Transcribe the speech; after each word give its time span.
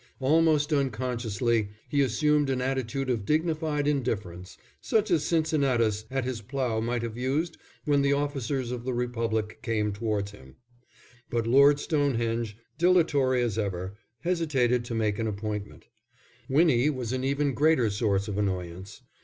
Almost 0.19 0.73
unconsciously 0.73 1.69
he 1.87 2.01
assumed 2.01 2.49
an 2.49 2.59
attitude 2.59 3.07
of 3.07 3.23
dignified 3.23 3.85
indifference, 3.87 4.57
such 4.81 5.11
as 5.11 5.23
Cincinnatus 5.27 6.05
at 6.09 6.25
his 6.25 6.41
plough 6.41 6.79
might 6.81 7.03
have 7.03 7.19
used 7.19 7.55
when 7.85 8.01
the 8.01 8.11
officers 8.11 8.71
of 8.71 8.83
the 8.83 8.95
Republic 8.95 9.59
came 9.61 9.93
towards 9.93 10.31
him. 10.31 10.55
But 11.29 11.45
Lord 11.45 11.79
Stonehenge, 11.79 12.57
dilatory 12.79 13.43
as 13.43 13.59
ever, 13.59 13.93
hesitated 14.21 14.83
to 14.85 14.95
make 14.95 15.19
an 15.19 15.27
appointment. 15.27 15.85
Winnie 16.49 16.89
was 16.89 17.13
an 17.13 17.23
even 17.23 17.53
greater 17.53 17.91
source 17.91 18.27
of 18.27 18.39
annoyance. 18.39 19.03